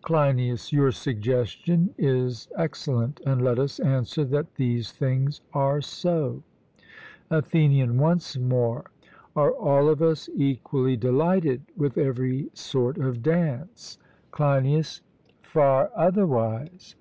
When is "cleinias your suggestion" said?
0.00-1.92